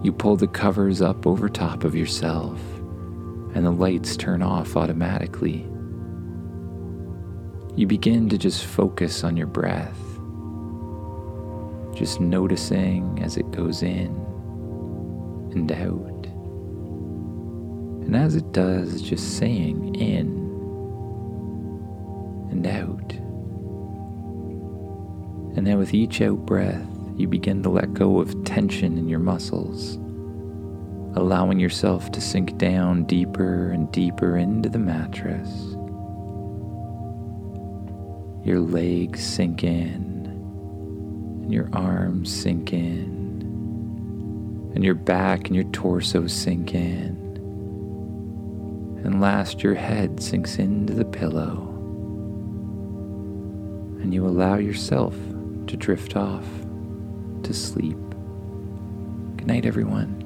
You 0.03 0.11
pull 0.17 0.37
the 0.37 0.47
covers 0.47 1.03
up 1.03 1.27
over 1.27 1.49
top 1.49 1.83
of 1.83 1.93
yourself, 1.93 2.59
and 3.53 3.63
the 3.63 3.71
lights 3.71 4.17
turn 4.17 4.41
off 4.41 4.75
automatically. 4.75 5.67
You 7.75 7.85
begin 7.85 8.27
to 8.29 8.39
just 8.39 8.65
focus 8.65 9.23
on 9.23 9.37
your 9.37 9.45
breath, 9.45 9.99
just 11.97 12.21
noticing 12.21 13.19
as 13.23 13.37
it 13.37 13.49
goes 13.49 13.81
in 13.81 14.07
and 15.51 15.71
out. 15.71 16.27
And 18.05 18.15
as 18.15 18.35
it 18.35 18.51
does, 18.51 19.01
just 19.01 19.37
saying 19.37 19.95
in 19.95 20.27
and 22.51 22.67
out. 22.67 23.13
And 25.57 25.65
then 25.65 25.79
with 25.79 25.95
each 25.95 26.21
out 26.21 26.45
breath, 26.45 26.85
you 27.15 27.27
begin 27.27 27.63
to 27.63 27.69
let 27.69 27.95
go 27.95 28.19
of 28.19 28.43
tension 28.45 28.95
in 28.95 29.09
your 29.09 29.17
muscles, 29.17 29.95
allowing 31.17 31.59
yourself 31.59 32.11
to 32.11 32.21
sink 32.21 32.59
down 32.59 33.05
deeper 33.05 33.71
and 33.71 33.91
deeper 33.91 34.37
into 34.37 34.69
the 34.69 34.77
mattress. 34.77 35.49
Your 38.45 38.59
legs 38.59 39.25
sink 39.25 39.63
in, 39.63 40.06
and 41.47 41.53
your 41.53 41.69
arms 41.71 42.29
sink 42.29 42.73
in, 42.73 43.39
and 44.75 44.83
your 44.83 44.95
back 44.95 45.47
and 45.47 45.55
your 45.55 45.63
torso 45.71 46.27
sink 46.27 46.75
in 46.75 47.15
and 49.05 49.21
last 49.21 49.63
your 49.63 49.73
head 49.73 50.21
sinks 50.21 50.59
into 50.59 50.93
the 50.93 51.05
pillow 51.05 51.73
and 54.01 54.13
you 54.13 54.27
allow 54.27 54.57
yourself 54.57 55.15
to 55.67 55.77
drift 55.77 56.17
off 56.17 56.43
to 57.43 57.53
sleep. 57.53 57.97
Good 59.37 59.47
night, 59.47 59.65
everyone. 59.65 60.16